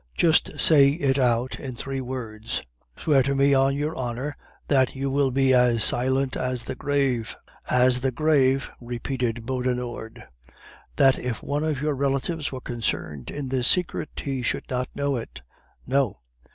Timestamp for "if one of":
11.19-11.83